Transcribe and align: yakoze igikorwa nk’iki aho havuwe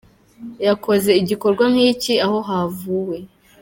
yakoze 0.67 1.11
igikorwa 1.21 1.63
nk’iki 1.71 2.13
aho 2.25 2.37
havuwe 2.47 3.17